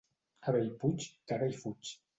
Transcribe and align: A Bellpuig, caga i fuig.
A 0.47 0.55
Bellpuig, 0.55 1.07
caga 1.33 1.53
i 1.55 1.57
fuig. 1.63 1.95